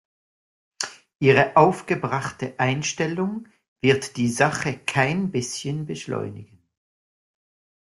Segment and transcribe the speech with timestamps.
[1.19, 3.47] Ihre aufgebrachte Einstellung
[3.81, 6.67] wird die Sache kein bisschen beschleunigen.